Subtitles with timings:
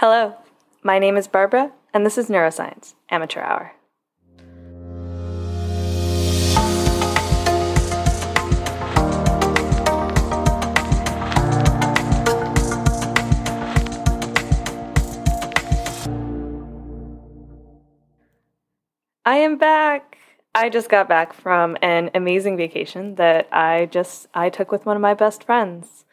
[0.00, 0.34] Hello,
[0.82, 3.74] my name is Barbara, and this is Neuroscience Amateur Hour.
[19.26, 20.16] I am back.
[20.54, 24.96] I just got back from an amazing vacation that I just I took with one
[24.96, 26.06] of my best friends.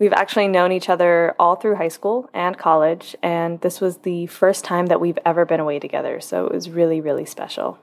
[0.00, 4.26] We've actually known each other all through high school and college, and this was the
[4.28, 7.78] first time that we've ever been away together, so it was really, really special.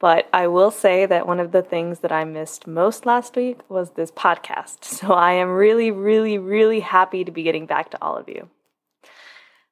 [0.00, 3.58] But I will say that one of the things that I missed most last week
[3.68, 4.84] was this podcast.
[5.02, 8.48] So I am really, really, really happy to be getting back to all of you.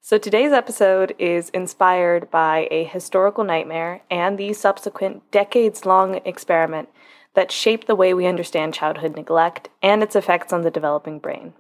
[0.03, 6.91] So today's episode is inspired by a historical nightmare and the subsequent decades long experiment
[7.35, 11.55] that shape the way we understand childhood neglect and its effects on the developing brain.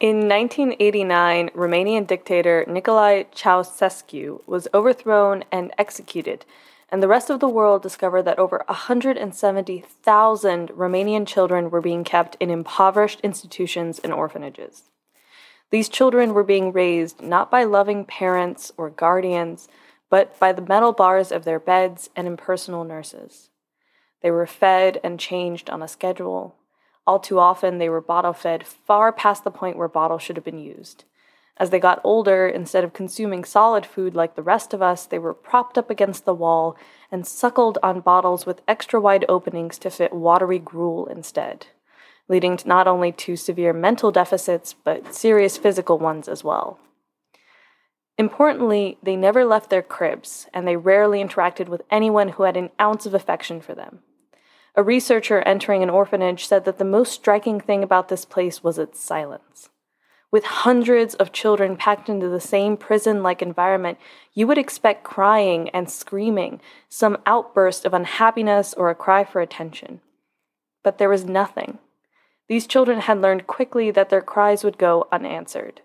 [0.00, 6.44] In 1989, Romanian dictator Nicolae Ceausescu was overthrown and executed,
[6.90, 12.36] and the rest of the world discovered that over 170,000 Romanian children were being kept
[12.40, 14.90] in impoverished institutions and orphanages.
[15.70, 19.68] These children were being raised not by loving parents or guardians,
[20.10, 23.48] but by the metal bars of their beds and impersonal nurses.
[24.24, 26.54] They were fed and changed on a schedule.
[27.06, 30.44] All too often, they were bottle fed far past the point where bottles should have
[30.46, 31.04] been used.
[31.58, 35.18] As they got older, instead of consuming solid food like the rest of us, they
[35.18, 36.74] were propped up against the wall
[37.12, 41.66] and suckled on bottles with extra wide openings to fit watery gruel instead,
[42.26, 46.78] leading to not only to severe mental deficits, but serious physical ones as well.
[48.16, 52.70] Importantly, they never left their cribs, and they rarely interacted with anyone who had an
[52.80, 54.00] ounce of affection for them.
[54.76, 58.78] A researcher entering an orphanage said that the most striking thing about this place was
[58.78, 59.68] its silence.
[60.32, 63.98] With hundreds of children packed into the same prison like environment,
[64.32, 70.00] you would expect crying and screaming, some outburst of unhappiness or a cry for attention.
[70.82, 71.78] But there was nothing.
[72.48, 75.82] These children had learned quickly that their cries would go unanswered.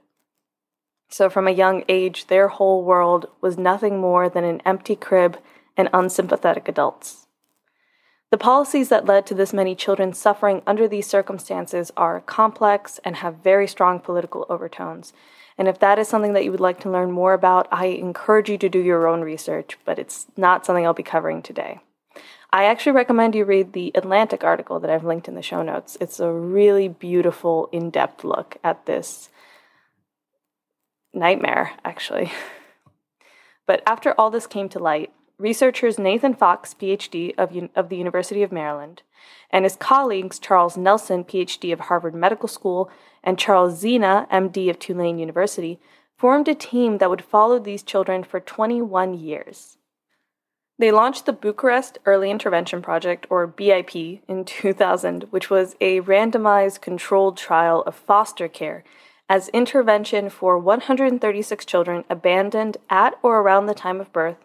[1.09, 5.37] So, from a young age, their whole world was nothing more than an empty crib
[5.77, 7.27] and unsympathetic adults.
[8.31, 13.15] The policies that led to this many children suffering under these circumstances are complex and
[13.17, 15.13] have very strong political overtones.
[15.57, 18.49] And if that is something that you would like to learn more about, I encourage
[18.49, 21.79] you to do your own research, but it's not something I'll be covering today.
[22.51, 25.97] I actually recommend you read the Atlantic article that I've linked in the show notes.
[25.99, 29.29] It's a really beautiful, in depth look at this
[31.13, 32.31] nightmare, actually.
[33.67, 38.43] But after all this came to light, researchers Nathan Fox, PhD of, of the University
[38.43, 39.01] of Maryland,
[39.49, 42.91] and his colleagues Charles Nelson, PhD of Harvard Medical School,
[43.23, 45.79] and Charles Zeanah, MD of Tulane University,
[46.17, 49.77] formed a team that would follow these children for 21 years.
[50.77, 56.81] They launched the Bucharest Early Intervention Project, or BIP, in 2000, which was a randomized
[56.81, 58.83] controlled trial of foster care
[59.29, 64.37] as intervention for 136 children abandoned at or around the time of birth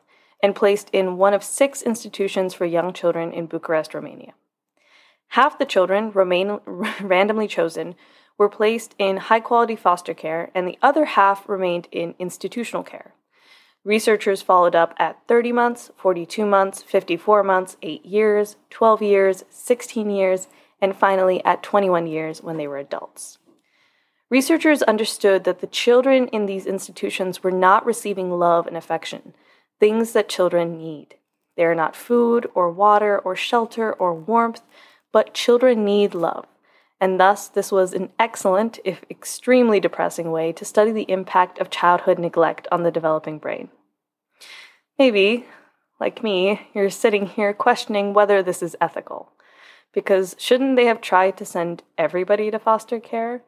[0.45, 4.35] and placed in one of six institutions for young children in Bucharest, Romania.
[5.29, 6.11] Half the children,
[7.01, 7.95] randomly chosen,
[8.37, 13.15] were placed in high quality foster care, and the other half remained in institutional care.
[13.85, 20.11] Researchers followed up at 30 months, 42 months, 54 months, 8 years, 12 years, 16
[20.11, 23.39] years, and finally at 21 years when they were adults.
[24.29, 29.33] Researchers understood that the children in these institutions were not receiving love and affection,
[29.81, 31.17] things that children need.
[31.57, 34.63] They are not food or water or shelter or warmth,
[35.13, 36.47] but children need love.
[37.01, 41.71] And thus, this was an excellent, if extremely depressing, way to study the impact of
[41.71, 43.69] childhood neglect on the developing brain.
[44.99, 45.47] Maybe,
[46.01, 49.33] like me, you're sitting here questioning whether this is ethical.
[49.93, 53.43] Because shouldn't they have tried to send everybody to foster care?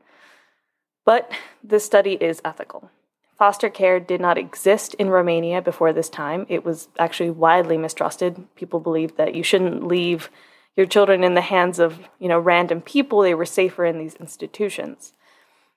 [1.05, 1.31] But
[1.63, 2.91] this study is ethical.
[3.39, 6.47] Foster care did not exist in Romania before this time.
[6.49, 8.47] It was actually widely mistrusted.
[8.55, 10.31] People believed that you shouldn't leave
[10.75, 13.21] your children in the hands of, you know, random people.
[13.21, 15.13] They were safer in these institutions.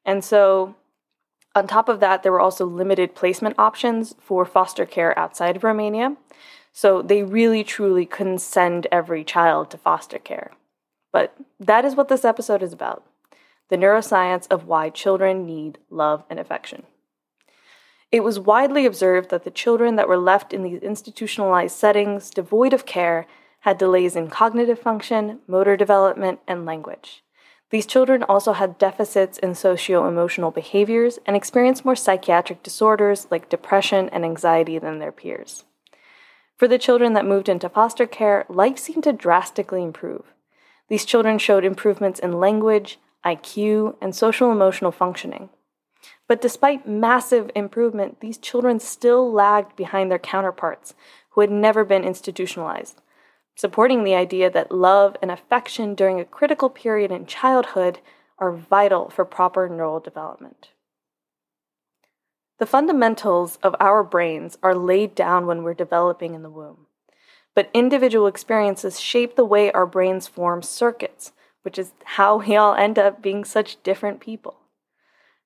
[0.06, 0.76] And so
[1.54, 5.64] on top of that, there were also limited placement options for foster care outside of
[5.64, 6.16] Romania.
[6.72, 10.52] So they really truly couldn't send every child to foster care.
[11.12, 13.04] But that is what this episode is about
[13.70, 16.84] the neuroscience of why children need love and affection.
[18.12, 22.74] It was widely observed that the children that were left in these institutionalized settings, devoid
[22.74, 23.28] of care,
[23.62, 27.24] had delays in cognitive function, motor development, and language.
[27.70, 33.50] These children also had deficits in socio emotional behaviors and experienced more psychiatric disorders like
[33.50, 35.66] depression and anxiety than their peers.
[36.58, 40.34] For the children that moved into foster care, life seemed to drastically improve.
[40.88, 45.50] These children showed improvements in language, IQ, and social emotional functioning.
[46.30, 50.94] But despite massive improvement, these children still lagged behind their counterparts
[51.32, 53.02] who had never been institutionalized,
[53.56, 58.00] supporting the idea that love and affection during a critical period in childhood
[58.38, 60.70] are vital for proper neural development.
[62.60, 66.86] The fundamentals of our brains are laid down when we're developing in the womb,
[67.56, 71.32] but individual experiences shape the way our brains form circuits,
[71.64, 74.59] which is how we all end up being such different people.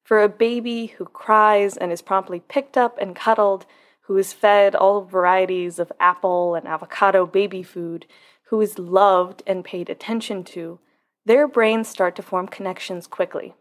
[0.04, 3.66] For a baby who cries and is promptly picked up and cuddled,
[4.02, 8.06] who is fed all varieties of apple and avocado baby food,
[8.50, 10.80] who is loved and paid attention to,
[11.26, 13.56] their brains start to form connections quickly.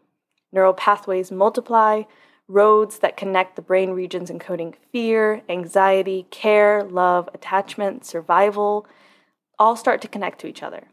[0.51, 2.03] Neural pathways multiply,
[2.49, 8.85] roads that connect the brain regions encoding fear, anxiety, care, love, attachment, survival,
[9.57, 10.89] all start to connect to each other.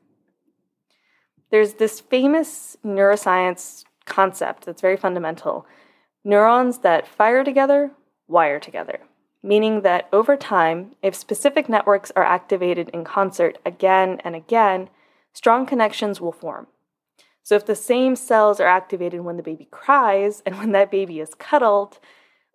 [1.51, 5.67] There's this famous neuroscience concept that's very fundamental.
[6.23, 7.93] Neurons that fire together
[8.31, 9.01] wire together,
[9.43, 14.89] meaning that over time, if specific networks are activated in concert again and again,
[15.33, 16.69] strong connections will form.
[17.43, 21.21] So, if the same cells are activated when the baby cries and when that baby
[21.21, 21.99] is cuddled,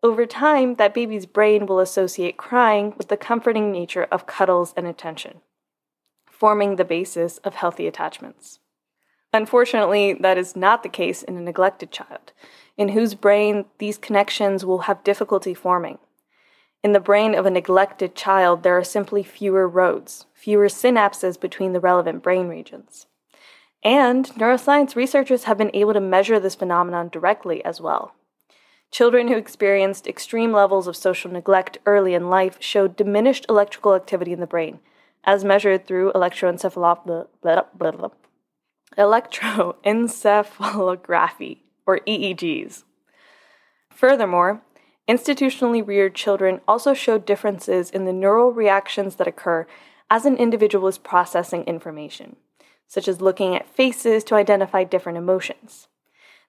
[0.01, 4.85] over time, that baby's brain will associate crying with the comforting nature of cuddles and
[4.85, 5.41] attention,
[6.27, 8.59] forming the basis of healthy attachments.
[9.35, 12.31] Unfortunately, that is not the case in a neglected child,
[12.77, 15.97] in whose brain these connections will have difficulty forming.
[16.81, 21.73] In the brain of a neglected child, there are simply fewer roads, fewer synapses between
[21.73, 23.07] the relevant brain regions.
[23.83, 28.13] And neuroscience researchers have been able to measure this phenomenon directly as well.
[28.89, 34.31] Children who experienced extreme levels of social neglect early in life showed diminished electrical activity
[34.31, 34.79] in the brain,
[35.25, 38.11] as measured through electroencephalography
[38.97, 42.83] electroencephalography, or EEGs.
[43.89, 44.61] Furthermore,
[45.07, 49.67] institutionally reared children also showed differences in the neural reactions that occur
[50.09, 52.35] as an individual is processing information,
[52.87, 55.87] such as looking at faces to identify different emotions.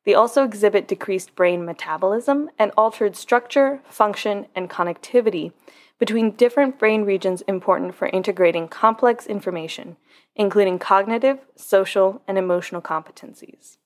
[0.05, 5.53] They also exhibit decreased brain metabolism and altered structure, function, and connectivity
[5.99, 9.97] between different brain regions important for integrating complex information,
[10.35, 13.79] including cognitive, social, and emotional competencies.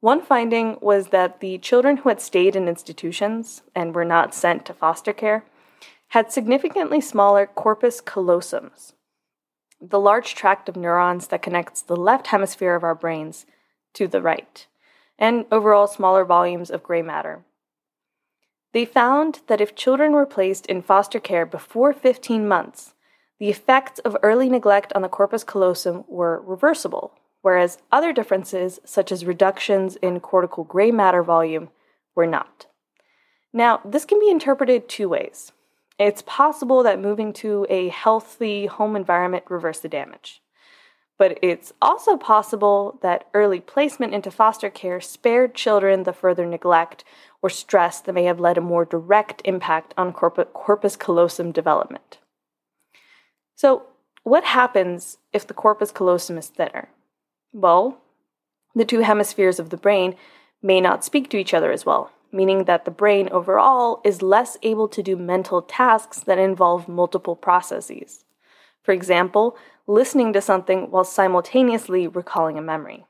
[0.00, 4.66] One finding was that the children who had stayed in institutions and were not sent
[4.66, 5.44] to foster care
[6.08, 8.94] had significantly smaller corpus callosums,
[9.80, 13.46] the large tract of neurons that connects the left hemisphere of our brains
[13.94, 14.66] to the right,
[15.18, 17.44] and overall smaller volumes of gray matter.
[18.72, 22.94] They found that if children were placed in foster care before 15 months,
[23.38, 29.12] the effects of early neglect on the corpus callosum were reversible, whereas other differences, such
[29.12, 31.68] as reductions in cortical gray matter volume,
[32.14, 32.66] were not.
[33.52, 35.52] Now, this can be interpreted two ways.
[35.98, 40.40] It's possible that moving to a healthy home environment reversed the damage.
[41.22, 47.04] But it's also possible that early placement into foster care spared children the further neglect
[47.40, 52.18] or stress that may have led a more direct impact on corpus callosum development.
[53.54, 53.84] So,
[54.24, 56.88] what happens if the corpus callosum is thinner?
[57.52, 57.98] Well,
[58.74, 60.16] the two hemispheres of the brain
[60.60, 64.56] may not speak to each other as well, meaning that the brain overall is less
[64.64, 68.24] able to do mental tasks that involve multiple processes.
[68.82, 73.04] For example, listening to something while simultaneously recalling a memory.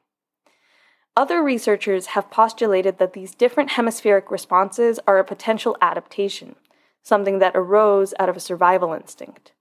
[1.15, 6.57] Other researchers have postulated that these different hemispheric responses are a potential adaptation,
[7.03, 9.53] something that arose out of a survival instinct.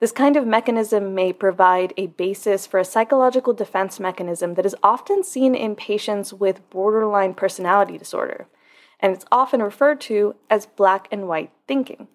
[0.00, 4.76] This kind of mechanism may provide a basis for a psychological defense mechanism that is
[4.82, 8.46] often seen in patients with borderline personality disorder,
[8.98, 12.08] and it's often referred to as black and white thinking.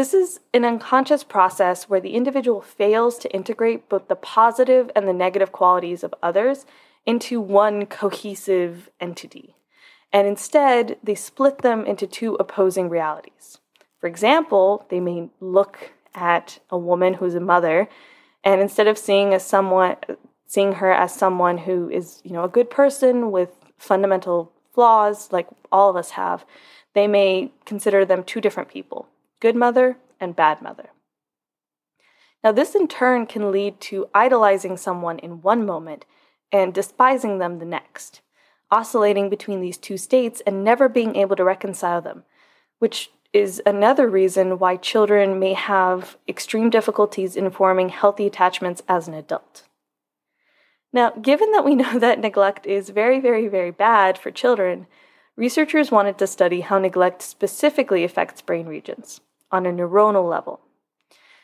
[0.00, 5.06] This is an unconscious process where the individual fails to integrate both the positive and
[5.06, 6.64] the negative qualities of others
[7.04, 9.56] into one cohesive entity.
[10.10, 13.58] And instead, they split them into two opposing realities.
[14.00, 17.86] For example, they may look at a woman who's a mother,
[18.42, 19.96] and instead of seeing someone
[20.46, 25.48] seeing her as someone who is, you know, a good person with fundamental flaws like
[25.70, 26.46] all of us have,
[26.94, 29.06] they may consider them two different people
[29.40, 30.90] good mother and bad mother.
[32.42, 36.06] Now, this in turn can lead to idolizing someone in one moment
[36.52, 38.22] and despising them the next,
[38.70, 42.24] oscillating between these two states and never being able to reconcile them,
[42.78, 49.06] which is another reason why children may have extreme difficulties in forming healthy attachments as
[49.06, 49.64] an adult.
[50.92, 54.86] Now, given that we know that neglect is very, very, very bad for children,
[55.36, 59.20] researchers wanted to study how neglect specifically affects brain regions
[59.50, 60.60] on a neuronal level.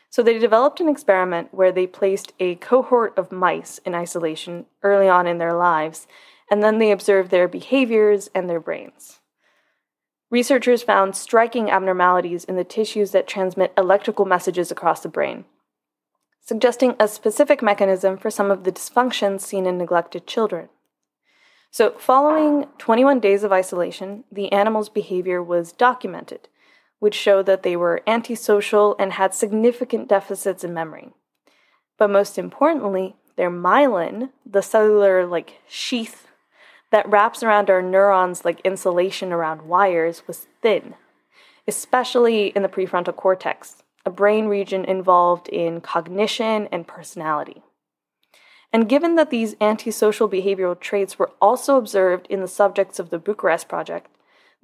[0.09, 5.09] So they developed an experiment where they placed a cohort of mice in isolation early
[5.09, 6.07] on in their lives,
[6.49, 9.19] and then they observed their behaviors and their brains.
[10.29, 15.45] Researchers found striking abnormalities in the tissues that transmit electrical messages across the brain,
[16.41, 20.69] suggesting a specific mechanism for some of the dysfunctions seen in neglected children.
[21.69, 26.47] So, following 21 days of isolation, the animal's behavior was documented,
[26.99, 31.13] which showed that they were antisocial and had significant deficits in memory.
[31.97, 36.27] But most importantly, their myelin, the cellular like sheath
[36.91, 40.95] that wraps around our neurons like insulation around wires, was thin,
[41.67, 47.61] especially in the prefrontal cortex, a brain region involved in cognition and personality.
[48.73, 53.19] And given that these antisocial behavioral traits were also observed in the subjects of the
[53.19, 54.09] Bucharest Project,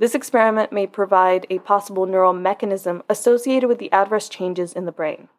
[0.04, 4.92] this experiment may provide a possible neural mechanism associated with the adverse changes in the
[4.92, 5.30] brain.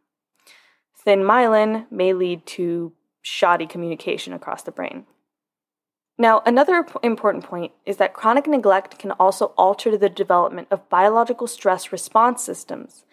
[0.97, 5.05] Thin myelin may lead to shoddy communication across the brain.
[6.17, 11.47] Now, another important point is that chronic neglect can also alter the development of biological
[11.47, 13.05] stress response systems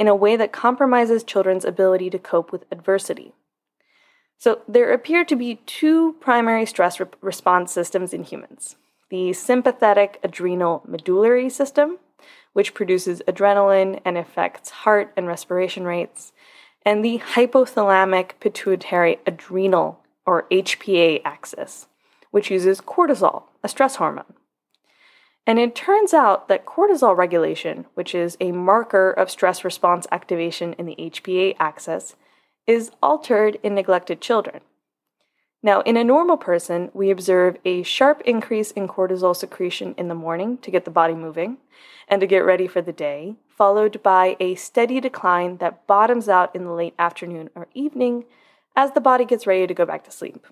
[0.00, 3.32] in a way that compromises children's ability to cope with adversity.
[4.38, 8.74] So, there appear to be two primary stress re- response systems in humans
[9.10, 11.98] the sympathetic adrenal medullary system,
[12.52, 16.32] which produces adrenaline and affects heart and respiration rates,
[16.84, 21.86] and the hypothalamic pituitary adrenal or HPA axis,
[22.30, 24.34] which uses cortisol, a stress hormone.
[25.46, 30.72] And it turns out that cortisol regulation, which is a marker of stress response activation
[30.72, 32.16] in the HPA axis,
[32.66, 34.60] is altered in neglected children.
[35.62, 40.14] Now, in a normal person, we observe a sharp increase in cortisol secretion in the
[40.14, 41.58] morning to get the body moving
[42.08, 46.54] and to get ready for the day, followed by a steady decline that bottoms out
[46.54, 48.24] in the late afternoon or evening
[48.76, 50.46] as the body gets ready to go back to sleep.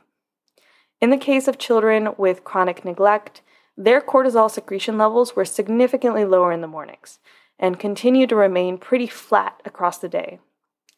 [1.01, 3.43] In the case of children with chronic neglect,
[3.77, 7.19] their cortisol secretion levels were significantly lower in the mornings
[7.59, 10.41] and continue to remain pretty flat across the day.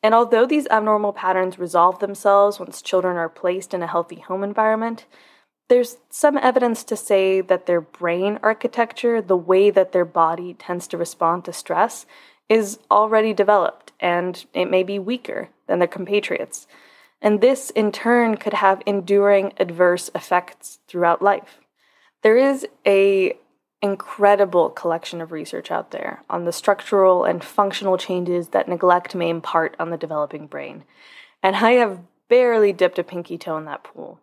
[0.06, 4.44] And although these abnormal patterns resolve themselves once children are placed in a healthy home
[4.44, 5.04] environment,
[5.68, 10.86] there's some evidence to say that their brain architecture, the way that their body tends
[10.86, 12.06] to respond to stress,
[12.48, 16.68] is already developed and it may be weaker than their compatriots.
[17.20, 21.58] And this, in turn, could have enduring adverse effects throughout life.
[22.22, 23.36] There is a
[23.82, 29.28] incredible collection of research out there on the structural and functional changes that neglect may
[29.28, 30.84] impart on the developing brain,
[31.42, 34.20] and I have barely dipped a pinky toe in that pool.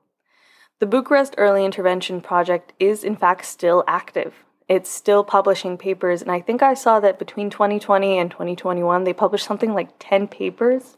[0.80, 4.34] The Bucharest Early Intervention Project is, in fact, still active.
[4.68, 9.14] It's still publishing papers, and I think I saw that between 2020 and 2021, they
[9.14, 10.98] published something like 10 papers,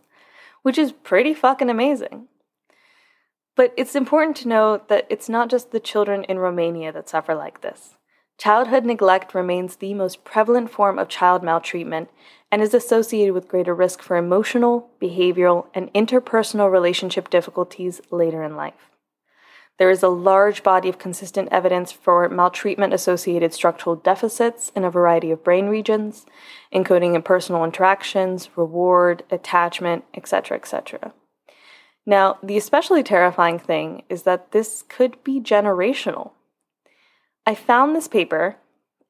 [0.62, 2.28] which is pretty fucking amazing.
[3.56, 7.36] But it's important to know that it's not just the children in Romania that suffer
[7.36, 7.95] like this.
[8.38, 12.10] Childhood neglect remains the most prevalent form of child maltreatment
[12.52, 18.56] and is associated with greater risk for emotional, behavioral, and interpersonal relationship difficulties later in
[18.56, 18.92] life.
[19.78, 24.92] There is a large body of consistent evidence for maltreatment associated structural deficits in a
[24.92, 26.26] variety of brain regions,
[26.72, 31.14] including in personal interactions, reward, attachment, etc., etc.
[32.06, 36.32] Now, the especially terrifying thing is that this could be generational.
[37.46, 38.58] I found this paper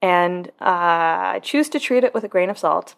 [0.01, 2.95] and uh, I choose to treat it with a grain of salt,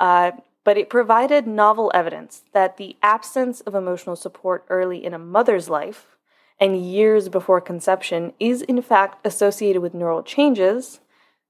[0.00, 0.32] uh,
[0.64, 5.68] but it provided novel evidence that the absence of emotional support early in a mother's
[5.68, 6.16] life
[6.58, 11.00] and years before conception is in fact associated with neural changes,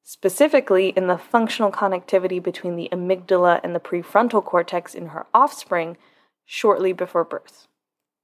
[0.02, 5.96] specifically in the functional connectivity between the amygdala and the prefrontal cortex in her offspring
[6.44, 7.68] shortly before birth.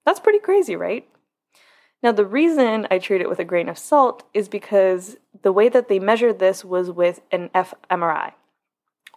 [0.04, 1.06] That's pretty crazy, right?
[2.02, 5.69] Now, the reason I treat it with a grain of salt is because the way
[5.69, 8.33] that they measured this was with an fMRI,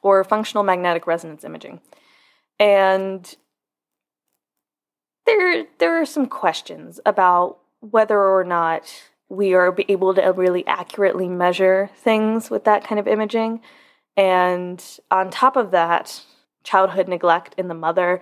[0.01, 1.79] or functional magnetic resonance imaging.
[2.59, 3.33] And
[5.25, 8.91] there, there are some questions about whether or not
[9.29, 13.61] we are able to really accurately measure things with that kind of imaging.
[14.17, 16.21] And on top of that,
[16.63, 18.21] childhood neglect in the mother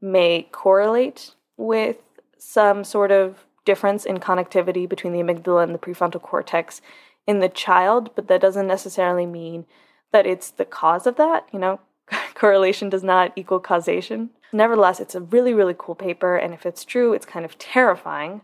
[0.00, 1.96] may correlate with
[2.38, 6.80] some sort of difference in connectivity between the amygdala and the prefrontal cortex
[7.26, 9.66] in the child, but that doesn't necessarily mean
[10.12, 11.46] that it's the cause of that.
[11.52, 11.80] You know,
[12.34, 14.30] correlation does not equal causation.
[14.52, 18.42] Nevertheless, it's a really, really cool paper, and if it's true, it's kind of terrifying.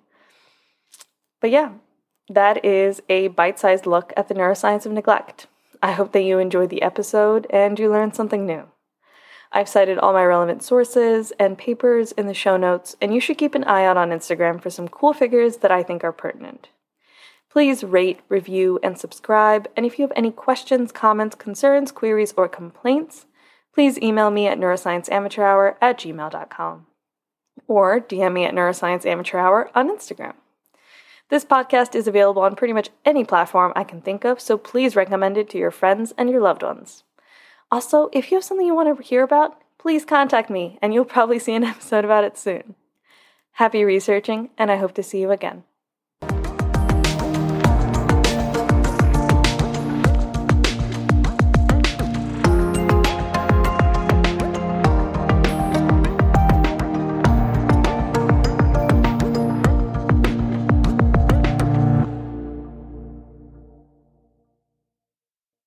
[1.40, 1.72] But yeah,
[2.28, 5.46] that is a bite sized look at the neuroscience of neglect.
[5.82, 8.64] I hope that you enjoyed the episode and you learned something new.
[9.50, 13.38] I've cited all my relevant sources and papers in the show notes, and you should
[13.38, 16.68] keep an eye out on Instagram for some cool figures that I think are pertinent.
[17.50, 22.46] Please rate, review, and subscribe, and if you have any questions, comments, concerns, queries, or
[22.46, 23.24] complaints,
[23.72, 26.86] please email me at neuroscienceamateurhour at gmail.com
[27.66, 30.34] or DM me at neuroscienceamateurhour on Instagram.
[31.30, 34.96] This podcast is available on pretty much any platform I can think of, so please
[34.96, 37.04] recommend it to your friends and your loved ones.
[37.70, 41.04] Also, if you have something you want to hear about, please contact me and you'll
[41.04, 42.74] probably see an episode about it soon.
[43.52, 45.64] Happy researching, and I hope to see you again.